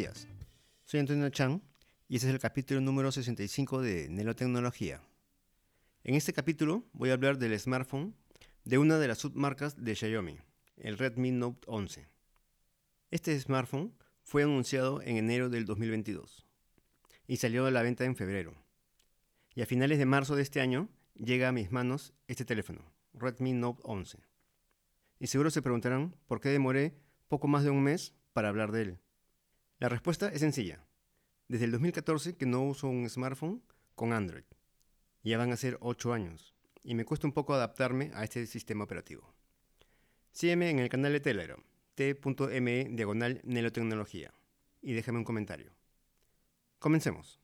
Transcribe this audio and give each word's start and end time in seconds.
días, 0.00 0.26
soy 0.86 1.00
Antonio 1.00 1.28
Chan 1.28 1.62
y 2.08 2.16
este 2.16 2.28
es 2.28 2.32
el 2.32 2.40
capítulo 2.40 2.80
número 2.80 3.12
65 3.12 3.82
de 3.82 4.08
Nelotecnología. 4.08 5.02
En 6.04 6.14
este 6.14 6.32
capítulo 6.32 6.86
voy 6.94 7.10
a 7.10 7.12
hablar 7.12 7.36
del 7.36 7.60
smartphone 7.60 8.14
de 8.64 8.78
una 8.78 8.96
de 8.96 9.08
las 9.08 9.18
submarcas 9.18 9.76
de 9.76 9.94
Xiaomi, 9.94 10.38
el 10.78 10.96
Redmi 10.96 11.32
Note 11.32 11.66
11. 11.66 12.08
Este 13.10 13.38
smartphone 13.38 13.92
fue 14.22 14.42
anunciado 14.42 15.02
en 15.02 15.18
enero 15.18 15.50
del 15.50 15.66
2022 15.66 16.46
y 17.26 17.36
salió 17.36 17.66
a 17.66 17.70
la 17.70 17.82
venta 17.82 18.06
en 18.06 18.16
febrero. 18.16 18.54
Y 19.54 19.60
a 19.60 19.66
finales 19.66 19.98
de 19.98 20.06
marzo 20.06 20.34
de 20.34 20.40
este 20.40 20.62
año 20.62 20.88
llega 21.12 21.50
a 21.50 21.52
mis 21.52 21.72
manos 21.72 22.14
este 22.26 22.46
teléfono, 22.46 22.90
Redmi 23.12 23.52
Note 23.52 23.82
11. 23.84 24.18
Y 25.18 25.26
seguro 25.26 25.50
se 25.50 25.60
preguntarán 25.60 26.16
por 26.26 26.40
qué 26.40 26.48
demoré 26.48 26.94
poco 27.28 27.48
más 27.48 27.64
de 27.64 27.70
un 27.70 27.82
mes 27.82 28.14
para 28.32 28.48
hablar 28.48 28.72
de 28.72 28.80
él. 28.80 28.98
La 29.80 29.88
respuesta 29.88 30.28
es 30.28 30.40
sencilla. 30.40 30.84
Desde 31.48 31.64
el 31.64 31.70
2014 31.70 32.36
que 32.36 32.44
no 32.44 32.62
uso 32.62 32.86
un 32.86 33.08
smartphone 33.08 33.62
con 33.94 34.12
Android. 34.12 34.44
Ya 35.22 35.38
van 35.38 35.52
a 35.52 35.56
ser 35.56 35.78
8 35.80 36.12
años 36.12 36.54
y 36.82 36.94
me 36.94 37.06
cuesta 37.06 37.26
un 37.26 37.32
poco 37.32 37.54
adaptarme 37.54 38.10
a 38.12 38.22
este 38.22 38.46
sistema 38.46 38.84
operativo. 38.84 39.32
Sígueme 40.32 40.68
en 40.68 40.80
el 40.80 40.90
canal 40.90 41.12
de 41.12 41.20
Telegram, 41.20 41.62
t.me 41.94 42.84
diagonal 42.90 43.40
nelotecnología, 43.42 44.34
y 44.82 44.92
déjame 44.92 45.16
un 45.16 45.24
comentario. 45.24 45.72
Comencemos. 46.78 47.40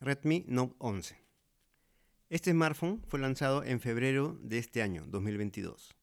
Redmi 0.00 0.46
Note 0.48 0.74
11. 0.78 1.16
Este 2.28 2.50
smartphone 2.50 3.04
fue 3.06 3.20
lanzado 3.20 3.62
en 3.62 3.78
febrero 3.78 4.36
de 4.42 4.58
este 4.58 4.82
año, 4.82 5.04
2022. 5.06 6.01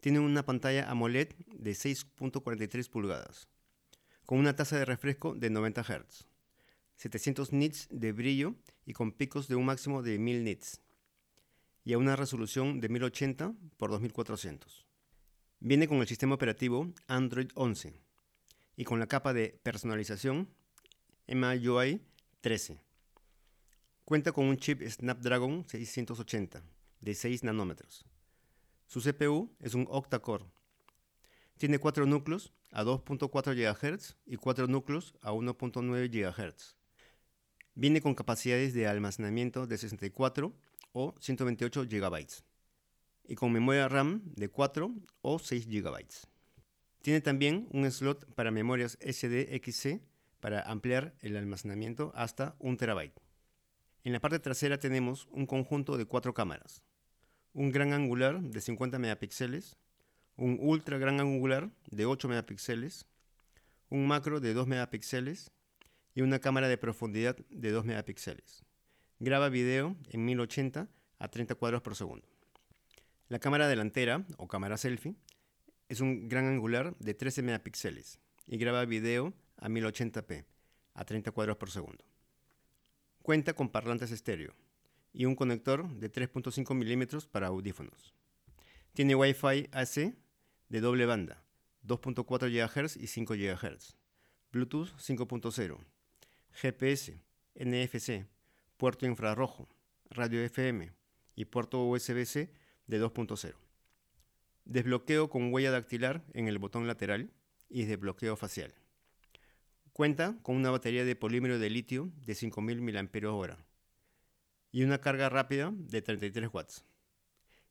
Tiene 0.00 0.18
una 0.18 0.44
pantalla 0.44 0.90
AMOLED 0.90 1.34
de 1.54 1.72
6.43 1.72 2.88
pulgadas, 2.88 3.48
con 4.24 4.38
una 4.38 4.56
tasa 4.56 4.78
de 4.78 4.84
refresco 4.84 5.34
de 5.34 5.50
90 5.50 5.82
Hz, 5.82 6.26
700 6.96 7.52
nits 7.52 7.88
de 7.90 8.12
brillo 8.12 8.54
y 8.86 8.94
con 8.94 9.12
picos 9.12 9.46
de 9.48 9.56
un 9.56 9.66
máximo 9.66 10.02
de 10.02 10.18
1000 10.18 10.44
nits, 10.44 10.80
y 11.84 11.92
a 11.92 11.98
una 11.98 12.16
resolución 12.16 12.80
de 12.80 12.88
1080 12.88 13.44
x 13.44 13.56
2400. 13.78 14.86
Viene 15.60 15.86
con 15.86 15.98
el 15.98 16.08
sistema 16.08 16.34
operativo 16.34 16.90
Android 17.06 17.50
11 17.54 17.92
y 18.76 18.84
con 18.84 18.98
la 18.98 19.06
capa 19.06 19.34
de 19.34 19.60
personalización 19.62 20.48
MIUI 21.26 22.00
13 22.40 22.80
Cuenta 24.10 24.32
con 24.32 24.46
un 24.46 24.56
chip 24.56 24.82
Snapdragon 24.82 25.64
680 25.68 26.64
de 27.00 27.14
6 27.14 27.44
nanómetros. 27.44 28.04
Su 28.90 29.00
CPU 29.00 29.54
es 29.60 29.74
un 29.74 29.86
octa-core. 29.88 30.46
Tiene 31.58 31.78
4 31.78 32.06
núcleos 32.06 32.52
a 32.72 32.82
2.4 32.82 33.54
GHz 33.54 34.16
y 34.26 34.34
4 34.34 34.66
núcleos 34.66 35.14
a 35.22 35.30
1.9 35.30 36.10
GHz. 36.10 36.76
Viene 37.76 38.00
con 38.00 38.16
capacidades 38.16 38.74
de 38.74 38.88
almacenamiento 38.88 39.68
de 39.68 39.78
64 39.78 40.52
o 40.90 41.14
128 41.20 41.84
GB 41.84 42.26
y 43.28 43.36
con 43.36 43.52
memoria 43.52 43.86
RAM 43.86 44.22
de 44.24 44.48
4 44.48 44.92
o 45.22 45.38
6 45.38 45.68
GB. 45.68 46.06
Tiene 47.00 47.20
también 47.20 47.68
un 47.70 47.88
slot 47.88 48.34
para 48.34 48.50
memorias 48.50 48.98
SDXC 49.00 50.00
para 50.40 50.62
ampliar 50.62 51.14
el 51.20 51.36
almacenamiento 51.36 52.10
hasta 52.16 52.56
1 52.58 52.76
TB. 52.76 53.12
En 54.02 54.12
la 54.12 54.18
parte 54.18 54.40
trasera 54.40 54.80
tenemos 54.80 55.28
un 55.30 55.46
conjunto 55.46 55.96
de 55.96 56.06
cuatro 56.06 56.34
cámaras. 56.34 56.82
Un 57.52 57.72
gran 57.72 57.92
angular 57.92 58.40
de 58.40 58.60
50 58.60 59.00
megapíxeles, 59.00 59.76
un 60.36 60.58
ultra 60.60 60.98
gran 60.98 61.18
angular 61.18 61.68
de 61.90 62.06
8 62.06 62.28
megapíxeles, 62.28 63.06
un 63.88 64.06
macro 64.06 64.38
de 64.38 64.54
2 64.54 64.68
megapíxeles 64.68 65.50
y 66.14 66.22
una 66.22 66.38
cámara 66.38 66.68
de 66.68 66.78
profundidad 66.78 67.36
de 67.50 67.72
2 67.72 67.84
megapíxeles. 67.84 68.62
Graba 69.18 69.48
video 69.48 69.96
en 70.10 70.24
1080 70.24 70.88
a 71.18 71.28
30 71.28 71.56
cuadros 71.56 71.82
por 71.82 71.96
segundo. 71.96 72.26
La 73.28 73.40
cámara 73.40 73.66
delantera 73.66 74.24
o 74.36 74.46
cámara 74.46 74.76
selfie 74.76 75.16
es 75.88 76.00
un 76.00 76.28
gran 76.28 76.46
angular 76.46 76.96
de 76.98 77.14
13 77.14 77.42
megapíxeles 77.42 78.20
y 78.46 78.58
graba 78.58 78.84
video 78.84 79.34
a 79.56 79.68
1080p 79.68 80.44
a 80.94 81.04
30 81.04 81.32
cuadros 81.32 81.56
por 81.56 81.70
segundo. 81.70 82.04
Cuenta 83.22 83.54
con 83.54 83.70
parlantes 83.70 84.12
estéreo 84.12 84.54
y 85.12 85.24
un 85.24 85.34
conector 85.34 85.88
de 85.88 86.10
3.5 86.10 86.74
milímetros 86.74 87.26
para 87.26 87.48
audífonos. 87.48 88.14
Tiene 88.92 89.14
Wi-Fi 89.14 89.68
AC 89.72 90.14
de 90.68 90.80
doble 90.80 91.06
banda, 91.06 91.44
2.4 91.86 92.50
GHz 92.50 92.96
y 92.96 93.06
5 93.06 93.34
GHz, 93.34 93.96
Bluetooth 94.52 94.88
5.0, 94.98 95.78
GPS, 96.52 97.22
NFC, 97.54 98.26
puerto 98.76 99.06
infrarrojo, 99.06 99.68
radio 100.10 100.40
FM 100.40 100.92
y 101.34 101.44
puerto 101.46 101.84
USB-C 101.84 102.52
de 102.86 103.02
2.0. 103.02 103.54
Desbloqueo 104.64 105.30
con 105.30 105.52
huella 105.52 105.70
dactilar 105.70 106.24
en 106.34 106.48
el 106.48 106.58
botón 106.58 106.86
lateral 106.86 107.32
y 107.68 107.84
desbloqueo 107.84 108.36
facial. 108.36 108.74
Cuenta 109.92 110.38
con 110.42 110.56
una 110.56 110.70
batería 110.70 111.04
de 111.04 111.16
polímero 111.16 111.58
de 111.58 111.70
litio 111.70 112.12
de 112.24 112.34
5000 112.34 112.80
mAh 112.80 113.69
y 114.72 114.82
una 114.84 115.00
carga 115.00 115.28
rápida 115.28 115.72
de 115.74 116.02
33 116.02 116.48
watts. 116.52 116.84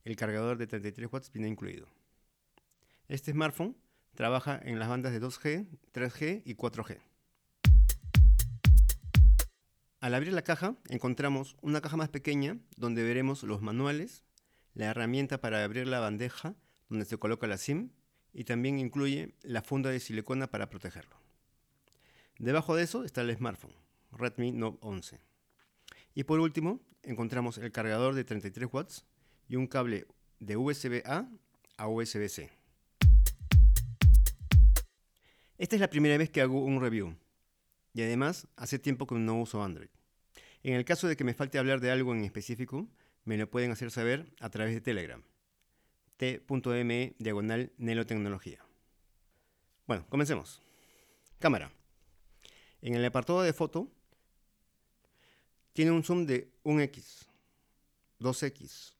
El 0.04 0.16
cargador 0.16 0.58
de 0.58 0.68
33 0.68 1.12
watts 1.12 1.32
viene 1.32 1.48
incluido. 1.48 1.88
Este 3.08 3.32
smartphone 3.32 3.76
trabaja 4.16 4.60
en 4.64 4.80
las 4.80 4.90
bandas 4.90 5.12
de 5.12 5.22
2G, 5.22 5.68
3G 5.94 6.42
y 6.46 6.56
4G. 6.56 7.00
Al 10.00 10.14
abrir 10.14 10.34
la 10.34 10.44
caja 10.44 10.76
encontramos 10.88 11.58
una 11.62 11.82
caja 11.82 11.98
más 11.98 12.10
pequeña 12.10 12.58
donde 12.78 13.04
veremos 13.04 13.44
los 13.44 13.62
manuales, 13.62 14.24
la 14.74 14.86
herramienta 14.86 15.42
para 15.42 15.64
abrir 15.64 15.88
la 15.88 16.00
bandeja 16.00 16.56
donde 16.88 17.06
se 17.06 17.18
coloca 17.18 17.48
la 17.48 17.58
SIM 17.58 17.92
y 18.34 18.46
también 18.46 18.80
incluye 18.80 19.36
la 19.42 19.62
funda 19.62 19.90
de 19.90 20.00
silicona 20.00 20.48
para 20.48 20.70
protegerlo. 20.70 21.18
Debajo 22.38 22.76
de 22.76 22.84
eso 22.84 23.04
está 23.04 23.22
el 23.22 23.36
smartphone, 23.36 23.76
Redmi 24.12 24.52
Note 24.54 24.78
11. 24.82 25.20
Y 26.14 26.24
por 26.24 26.40
último, 26.40 26.80
encontramos 27.04 27.58
el 27.58 27.72
cargador 27.72 28.16
de 28.16 28.24
33 28.24 28.70
watts 28.72 29.06
y 29.48 29.56
un 29.56 29.68
cable 29.68 30.06
de 30.40 30.58
USB-A 30.58 31.30
a 31.78 31.88
USB-C. 31.88 32.50
Esta 35.58 35.76
es 35.76 35.82
la 35.82 35.90
primera 35.90 36.18
vez 36.18 36.30
que 36.30 36.42
hago 36.42 36.64
un 36.64 36.82
review 36.82 37.16
y 37.94 38.02
además 38.02 38.48
hace 38.56 38.80
tiempo 38.80 39.08
que 39.08 39.16
no 39.16 39.42
uso 39.42 39.64
Android. 39.64 39.90
En 40.64 40.76
el 40.76 40.86
caso 40.86 41.08
de 41.08 41.16
que 41.16 41.24
me 41.24 41.34
falte 41.34 41.58
hablar 41.58 41.80
de 41.80 41.92
algo 41.92 42.14
en 42.14 42.24
específico, 42.24 42.88
me 43.26 43.38
lo 43.38 43.50
pueden 43.50 43.72
hacer 43.72 43.92
saber 43.92 44.32
a 44.40 44.50
través 44.50 44.74
de 44.74 44.82
Telegram. 44.82 45.24
t.me 46.18 47.16
diagonal 47.18 47.72
nelotecnología. 47.78 48.66
Bueno, 49.88 50.06
comencemos. 50.10 50.62
Cámara. 51.40 51.72
En 52.82 52.96
el 52.96 53.06
apartado 53.06 53.42
de 53.42 53.54
foto 53.54 53.92
tiene 55.80 55.92
un 55.94 56.04
zoom 56.04 56.26
de 56.26 56.52
1x, 56.66 57.26
2x, 58.20 58.96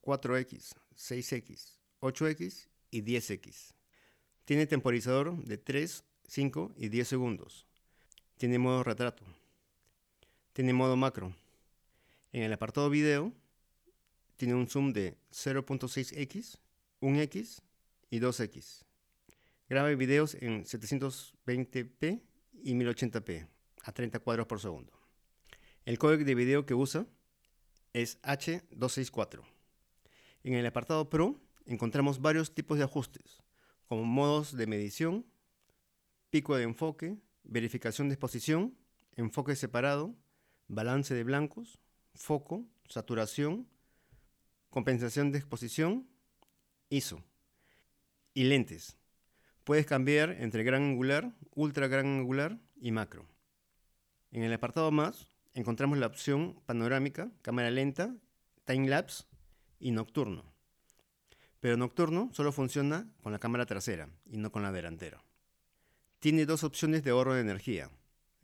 4x, 0.00 0.76
6x, 0.96 1.80
8x 2.00 2.68
y 2.92 3.02
10x. 3.02 3.74
Tiene 4.44 4.68
temporizador 4.68 5.36
de 5.42 5.58
3, 5.58 6.04
5 6.28 6.74
y 6.76 6.88
10 6.88 7.08
segundos. 7.08 7.66
Tiene 8.36 8.60
modo 8.60 8.84
retrato. 8.84 9.24
Tiene 10.52 10.72
modo 10.72 10.94
macro. 10.94 11.34
En 12.32 12.44
el 12.44 12.52
apartado 12.52 12.88
video 12.90 13.32
tiene 14.36 14.54
un 14.54 14.68
zoom 14.68 14.92
de 14.92 15.16
0.6x, 15.32 16.58
1x 17.00 17.60
y 18.08 18.20
2x. 18.20 18.84
Graba 19.68 19.88
videos 19.96 20.36
en 20.36 20.62
720p 20.62 22.22
y 22.62 22.74
1080p 22.74 23.48
a 23.82 23.90
30 23.90 24.20
cuadros 24.20 24.46
por 24.46 24.60
segundo. 24.60 24.99
El 25.86 25.98
códec 25.98 26.24
de 26.24 26.34
video 26.34 26.66
que 26.66 26.74
usa 26.74 27.06
es 27.92 28.20
H264. 28.22 29.42
En 30.44 30.54
el 30.54 30.66
apartado 30.66 31.08
Pro 31.08 31.40
encontramos 31.64 32.20
varios 32.20 32.54
tipos 32.54 32.76
de 32.76 32.84
ajustes, 32.84 33.42
como 33.86 34.04
modos 34.04 34.56
de 34.56 34.66
medición, 34.66 35.26
pico 36.28 36.56
de 36.56 36.64
enfoque, 36.64 37.16
verificación 37.44 38.08
de 38.08 38.14
exposición, 38.14 38.76
enfoque 39.16 39.56
separado, 39.56 40.14
balance 40.68 41.14
de 41.14 41.24
blancos, 41.24 41.78
foco, 42.14 42.66
saturación, 42.88 43.66
compensación 44.68 45.32
de 45.32 45.38
exposición, 45.38 46.06
ISO 46.90 47.24
y 48.34 48.44
lentes. 48.44 48.96
Puedes 49.64 49.86
cambiar 49.86 50.30
entre 50.40 50.62
gran 50.62 50.82
angular, 50.82 51.32
ultra 51.54 51.88
gran 51.88 52.06
angular 52.06 52.58
y 52.76 52.92
macro. 52.92 53.26
En 54.30 54.42
el 54.42 54.52
apartado 54.52 54.90
más 54.90 55.29
encontramos 55.54 55.98
la 55.98 56.06
opción 56.06 56.60
panorámica, 56.66 57.30
cámara 57.42 57.70
lenta, 57.70 58.14
time 58.64 58.88
lapse 58.88 59.24
y 59.78 59.90
nocturno. 59.90 60.44
pero 61.60 61.76
nocturno 61.76 62.30
solo 62.32 62.52
funciona 62.52 63.06
con 63.22 63.32
la 63.32 63.38
cámara 63.38 63.66
trasera 63.66 64.08
y 64.24 64.38
no 64.38 64.50
con 64.50 64.62
la 64.62 64.72
delantera. 64.72 65.22
Tiene 66.18 66.46
dos 66.46 66.64
opciones 66.64 67.04
de 67.04 67.10
ahorro 67.10 67.34
de 67.34 67.42
energía, 67.42 67.90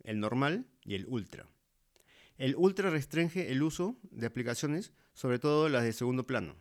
el 0.03 0.19
normal 0.19 0.67
y 0.83 0.93
el 0.93 1.07
ultra. 1.07 1.47
El 2.37 2.55
ultra 2.55 2.91
restringe 2.91 3.51
el 3.51 3.63
uso 3.63 3.97
de 4.11 4.27
aplicaciones, 4.27 4.93
sobre 5.13 5.39
todo 5.39 5.67
las 5.67 5.83
de 5.83 5.93
segundo 5.93 6.27
plano. 6.27 6.55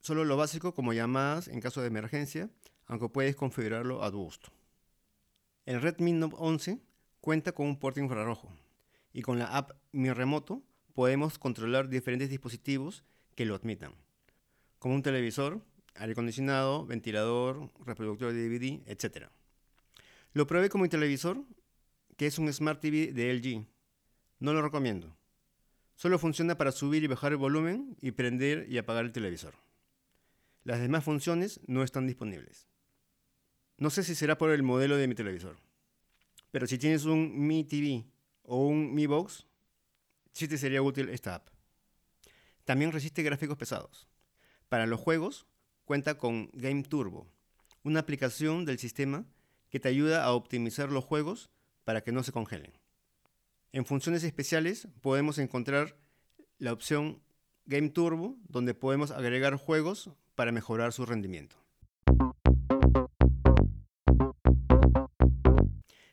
Solo 0.00 0.24
lo 0.24 0.36
básico 0.36 0.74
como 0.74 0.92
llamadas 0.92 1.46
en 1.46 1.60
caso 1.60 1.80
de 1.80 1.86
emergencia, 1.86 2.50
aunque 2.86 3.08
puedes 3.08 3.36
configurarlo 3.36 4.02
a 4.02 4.10
tu 4.10 4.18
gusto. 4.18 4.50
El 5.66 5.80
Redmi 5.80 6.12
Note 6.12 6.34
11 6.36 6.80
cuenta 7.20 7.52
con 7.52 7.66
un 7.66 7.78
puerto 7.78 8.00
infrarrojo 8.00 8.50
y 9.12 9.22
con 9.22 9.38
la 9.38 9.46
app 9.46 9.72
Mi 9.92 10.12
Remoto 10.12 10.62
podemos 10.94 11.38
controlar 11.38 11.88
diferentes 11.88 12.30
dispositivos 12.30 13.04
que 13.34 13.44
lo 13.44 13.54
admitan, 13.54 13.94
como 14.78 14.94
un 14.94 15.02
televisor, 15.02 15.64
aire 15.94 16.12
acondicionado, 16.12 16.86
ventilador, 16.86 17.70
reproductor 17.84 18.32
de 18.32 18.48
DVD, 18.48 18.82
etc. 18.86 19.28
Lo 20.32 20.46
probé 20.46 20.68
como 20.68 20.84
un 20.84 20.90
televisor, 20.90 21.44
que 22.16 22.26
es 22.26 22.38
un 22.38 22.52
Smart 22.52 22.80
TV 22.80 23.12
de 23.12 23.32
LG. 23.34 23.66
No 24.38 24.52
lo 24.52 24.62
recomiendo. 24.62 25.16
Solo 25.96 26.18
funciona 26.18 26.56
para 26.56 26.72
subir 26.72 27.02
y 27.04 27.08
bajar 27.08 27.32
el 27.32 27.38
volumen 27.38 27.96
y 28.00 28.12
prender 28.12 28.66
y 28.70 28.78
apagar 28.78 29.04
el 29.04 29.12
televisor. 29.12 29.54
Las 30.64 30.80
demás 30.80 31.04
funciones 31.04 31.60
no 31.66 31.82
están 31.82 32.06
disponibles. 32.06 32.68
No 33.76 33.90
sé 33.90 34.02
si 34.02 34.14
será 34.14 34.36
por 34.36 34.50
el 34.50 34.62
modelo 34.62 34.96
de 34.96 35.08
mi 35.08 35.14
televisor, 35.14 35.56
pero 36.50 36.66
si 36.66 36.78
tienes 36.78 37.06
un 37.06 37.46
Mi 37.46 37.64
TV 37.64 38.04
o 38.50 38.66
un 38.66 38.92
Mi 38.92 39.06
Box, 39.06 39.46
sí 40.32 40.48
te 40.48 40.58
sería 40.58 40.82
útil 40.82 41.08
esta 41.08 41.36
app. 41.36 41.50
También 42.64 42.90
resiste 42.90 43.22
gráficos 43.22 43.56
pesados. 43.56 44.08
Para 44.68 44.86
los 44.86 44.98
juegos, 44.98 45.46
cuenta 45.84 46.18
con 46.18 46.50
Game 46.52 46.82
Turbo, 46.82 47.28
una 47.84 48.00
aplicación 48.00 48.64
del 48.64 48.80
sistema 48.80 49.24
que 49.68 49.78
te 49.78 49.88
ayuda 49.88 50.24
a 50.24 50.32
optimizar 50.32 50.90
los 50.90 51.04
juegos 51.04 51.48
para 51.84 52.00
que 52.02 52.10
no 52.10 52.24
se 52.24 52.32
congelen. 52.32 52.72
En 53.70 53.84
funciones 53.84 54.24
especiales 54.24 54.88
podemos 55.00 55.38
encontrar 55.38 55.96
la 56.58 56.72
opción 56.72 57.22
Game 57.66 57.90
Turbo, 57.90 58.36
donde 58.48 58.74
podemos 58.74 59.12
agregar 59.12 59.54
juegos 59.54 60.10
para 60.34 60.50
mejorar 60.50 60.92
su 60.92 61.06
rendimiento. 61.06 61.54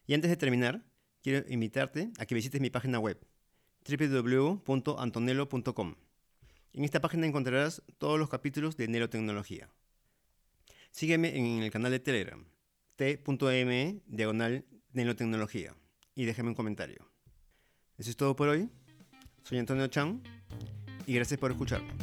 Y 0.06 0.14
antes 0.14 0.30
de 0.30 0.38
terminar, 0.38 0.84
quiero 1.22 1.46
invitarte 1.50 2.12
a 2.18 2.26
que 2.26 2.36
visites 2.36 2.62
mi 2.62 2.70
página 2.70 3.00
web 3.00 3.20
www.antonelo.com. 3.88 5.96
En 6.74 6.84
esta 6.84 7.02
página 7.02 7.26
encontrarás 7.26 7.82
todos 7.98 8.20
los 8.20 8.30
capítulos 8.30 8.78
de 8.78 8.88
Neurotecnología. 8.88 9.70
Sígueme 10.92 11.38
en 11.38 11.64
el 11.64 11.72
canal 11.72 11.92
de 11.92 12.00
Telegram, 12.00 12.46
t.me 12.96 14.02
diagonal 14.06 14.66
Neurotecnología, 14.94 15.76
y 16.16 16.26
déjame 16.26 16.50
un 16.50 16.56
comentario. 16.56 17.10
Eso 17.98 18.10
es 18.10 18.18
todo 18.18 18.36
por 18.36 18.50
hoy. 18.50 18.70
Soy 19.44 19.60
Antonio 19.60 19.88
Chan 19.88 20.22
y 21.06 21.14
gracias 21.14 21.40
por 21.40 21.52
escucharme. 21.52 21.94